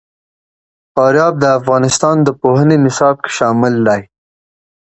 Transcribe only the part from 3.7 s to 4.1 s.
دي.